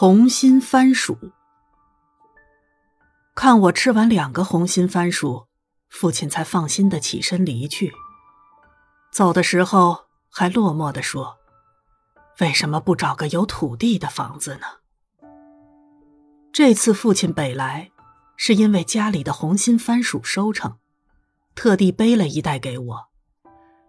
[0.00, 1.14] 红心番薯。
[3.34, 5.46] 看我吃完两个红心番薯，
[5.90, 7.92] 父亲才放心的起身离去。
[9.12, 11.36] 走的时候还落寞的说
[12.40, 14.66] ：“为什么不找个有土地的房子呢？”
[16.50, 17.90] 这次父亲北来，
[18.38, 20.78] 是因为家里的红心番薯收成，
[21.54, 23.08] 特地背了一袋给我，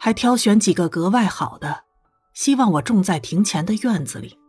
[0.00, 1.84] 还挑选几个格外好的，
[2.34, 4.41] 希望我种在庭前的院子里。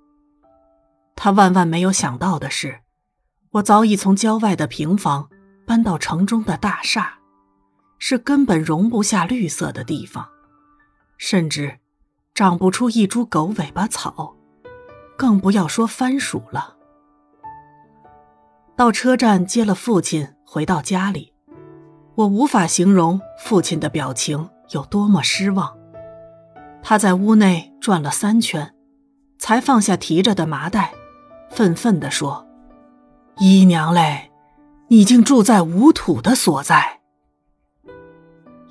[1.15, 2.81] 他万万没有想到的是，
[3.51, 5.29] 我早已从郊外的平房
[5.65, 7.13] 搬到城中的大厦，
[7.97, 10.27] 是根本容不下绿色的地方，
[11.17, 11.79] 甚至
[12.33, 14.35] 长不出一株狗尾巴草，
[15.17, 16.75] 更不要说番薯了。
[18.75, 21.31] 到车站接了父亲，回到家里，
[22.15, 25.77] 我无法形容父亲的表情有多么失望。
[26.81, 28.73] 他在屋内转了三圈，
[29.37, 30.93] 才放下提着的麻袋。
[31.53, 32.47] 愤愤地说
[33.37, 34.31] ：“姨娘嘞，
[34.87, 37.01] 你竟住在无土的所在。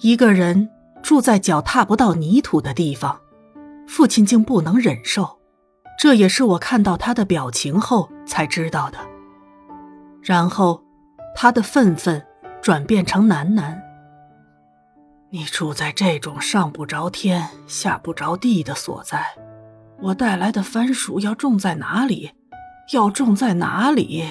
[0.01, 0.69] 一个人
[1.01, 3.21] 住在脚踏不到泥土的地方，
[3.87, 5.39] 父亲竟不能忍受。
[5.97, 8.99] 这也是我看到他的表情后才知道的。
[10.21, 10.83] 然后，
[11.37, 12.21] 他的愤愤
[12.61, 13.81] 转变成喃喃
[15.31, 19.25] ：‘你住在这种上不着天、下不着地的所在，
[20.01, 22.33] 我带来的番薯要种在哪里？’”
[22.93, 24.23] 要种在哪里？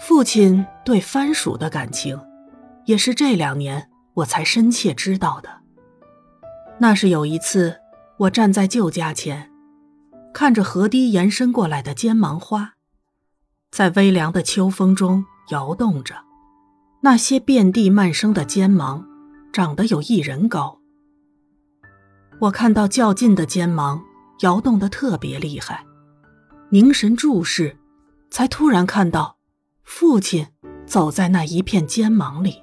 [0.00, 2.20] 父亲对番薯的感情，
[2.84, 5.48] 也是这两年我才深切知道的。
[6.78, 7.78] 那是有一次，
[8.18, 9.52] 我站在舅家前，
[10.34, 12.72] 看着河堤延伸过来的尖芒花，
[13.70, 16.16] 在微凉的秋风中摇动着。
[17.02, 19.06] 那些遍地漫生的尖芒，
[19.52, 20.80] 长得有一人高。
[22.40, 24.02] 我看到较近的尖芒
[24.40, 25.84] 摇动的特别厉害。
[26.72, 27.76] 凝神注视，
[28.30, 29.36] 才突然看到
[29.82, 30.46] 父亲
[30.86, 32.62] 走在那一片尖芒里。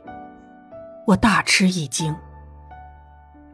[1.06, 2.16] 我大吃一惊。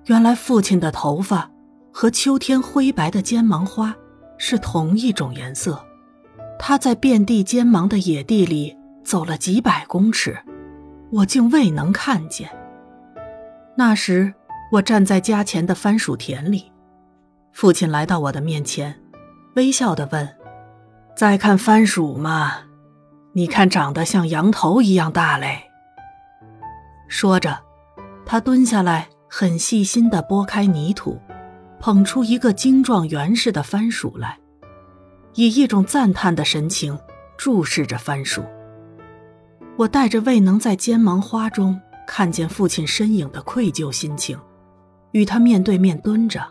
[0.05, 1.51] 原来父亲的头发
[1.91, 3.93] 和秋天灰白的尖芒花
[4.37, 5.85] 是同一种颜色。
[6.57, 10.37] 他在遍地尖芒的野地里走了几百公尺，
[11.11, 12.49] 我竟未能看见。
[13.75, 14.33] 那时
[14.71, 16.71] 我站在家前的番薯田里，
[17.51, 18.97] 父亲来到我的面前，
[19.55, 20.34] 微笑地问。
[21.15, 22.51] 再看番薯嘛，
[23.31, 25.63] 你看长得像羊头一样大嘞。
[27.07, 27.57] 说着，
[28.25, 31.17] 他蹲下来，很细心地拨开泥土，
[31.79, 34.37] 捧出一个精壮圆实的番薯来，
[35.35, 36.99] 以一种赞叹的神情
[37.37, 38.43] 注视着番薯。
[39.77, 44.37] 我带着未能在尖芒花中看见父亲身影的愧疚心情，
[45.11, 46.45] 与他面对面蹲着。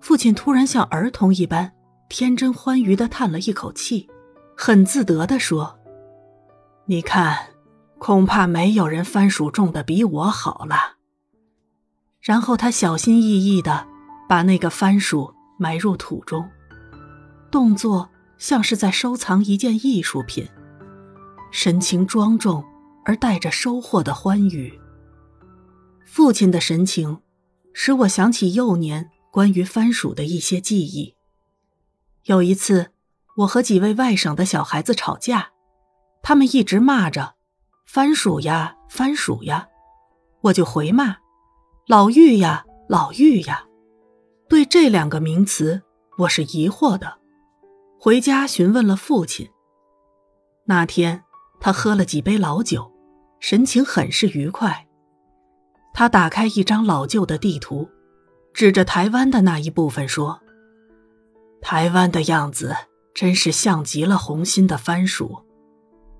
[0.00, 1.70] 父亲突然像儿童一般。
[2.08, 4.08] 天真欢愉的叹了一口气，
[4.56, 5.78] 很自得的说
[6.86, 7.50] ：“你看，
[7.98, 10.96] 恐怕没有人番薯种的比我好了。”
[12.22, 13.86] 然后他小心翼翼的
[14.28, 16.48] 把那个番薯埋入土中，
[17.50, 18.08] 动作
[18.38, 20.48] 像是在收藏一件艺术品，
[21.50, 22.64] 神情庄重
[23.04, 24.78] 而带着收获的欢愉。
[26.04, 27.18] 父亲的神情，
[27.72, 31.15] 使我想起幼年关于番薯的一些记忆。
[32.26, 32.90] 有一次，
[33.36, 35.50] 我和几位外省的小孩子吵架，
[36.22, 37.34] 他们一直骂着
[37.86, 39.68] “番薯呀，番薯呀”，
[40.42, 41.18] 我就回骂
[41.86, 43.64] “老妪呀，老妪呀”。
[44.50, 45.82] 对这两个名词，
[46.18, 47.18] 我是疑惑的。
[48.00, 49.48] 回家询问了父亲。
[50.64, 51.22] 那天，
[51.60, 52.90] 他喝了几杯老酒，
[53.38, 54.88] 神情很是愉快。
[55.94, 57.88] 他打开一张老旧的地图，
[58.52, 60.40] 指着台湾的那一部分说。
[61.60, 62.76] 台湾的样子
[63.14, 65.42] 真是像极了红心的番薯，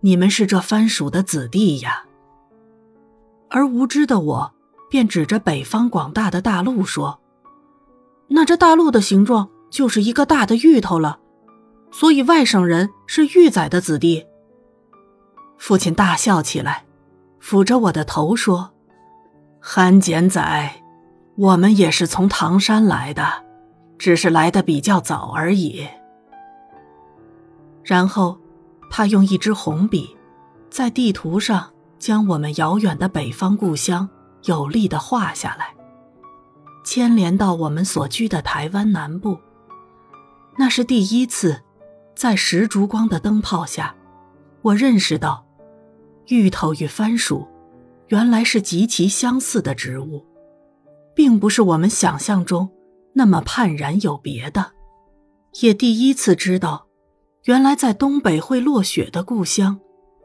[0.01, 2.05] 你们是这番薯的子弟呀。
[3.49, 4.55] 而无知的我
[4.91, 7.21] 便指着北方广大的大陆说
[8.29, 11.21] ：“那这大陆的形状就是一个大的芋头了，
[11.93, 14.27] 所以外省人是芋仔的子弟。”
[15.59, 16.85] 父亲大笑起来，
[17.41, 18.73] 抚着我的头说
[19.61, 20.83] ：“韩简仔，
[21.37, 23.46] 我们也是从唐山来的。”
[23.99, 25.87] 只是来的比较早而已。
[27.83, 28.39] 然后，
[28.91, 30.17] 他用一支红笔，
[30.71, 34.09] 在地图上将我们遥远的北方故乡
[34.45, 35.75] 有力的画下来，
[36.85, 39.39] 牵连到我们所居的台湾南部。
[40.57, 41.63] 那是第一次，
[42.15, 43.95] 在石烛光的灯泡下，
[44.63, 45.47] 我认识到，
[46.27, 47.47] 芋头与番薯，
[48.09, 50.25] 原来是极其相似的植物，
[51.15, 52.71] 并不是我们想象中。
[53.19, 54.73] 那么判然有别的，
[55.63, 56.87] 也第一次知道，
[57.45, 59.81] 原来在东北会落雪的故乡，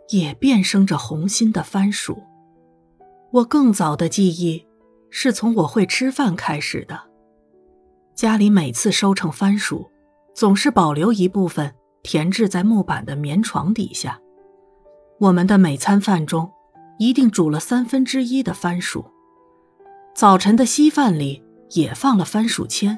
[0.09, 2.21] 也变生着红心的番薯。
[3.31, 4.67] 我更早的记忆，
[5.09, 6.99] 是从我会吃饭开始的。
[8.13, 9.89] 家里每次收成番薯，
[10.35, 11.73] 总是保留一部分
[12.03, 14.19] 填置在木板的棉床底下。
[15.17, 16.51] 我们的每餐饭中，
[16.99, 19.05] 一定煮了三分之一的番薯。
[20.13, 21.41] 早晨的稀饭里
[21.73, 22.97] 也放了番薯签。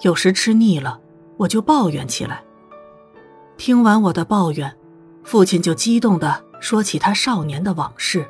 [0.00, 1.00] 有时吃腻了，
[1.36, 2.42] 我就抱怨起来。
[3.56, 4.76] 听完我的抱怨，
[5.22, 8.26] 父亲就激动地说起他少年的往事。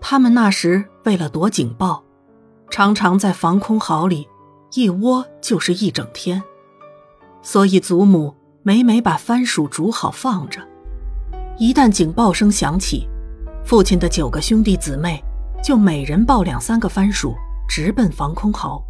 [0.00, 2.04] 他们那时为了躲警报，
[2.70, 4.28] 常常在防空壕里
[4.74, 6.42] 一窝就是一整天，
[7.42, 10.60] 所以祖母每每把番薯煮好放着。
[11.58, 13.08] 一旦警报声响起，
[13.64, 15.24] 父亲的九个兄弟姊妹
[15.64, 17.34] 就每人抱两三个番薯，
[17.68, 18.82] 直奔防空壕，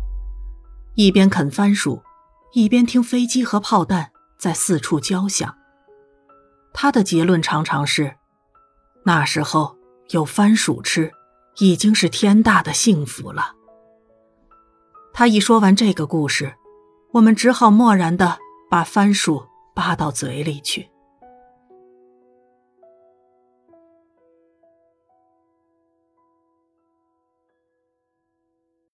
[0.94, 2.02] 一边啃番薯，
[2.52, 5.56] 一边听飞机和炮弹在四处交响。
[6.72, 8.16] 他的结论常常是：
[9.04, 9.76] 那时候
[10.10, 11.10] 有番薯吃，
[11.58, 13.54] 已经是天大的幸福了。
[15.12, 16.54] 他一说完这个故事，
[17.12, 18.38] 我们只好默然的
[18.70, 19.42] 把番薯
[19.74, 20.90] 扒到嘴里去。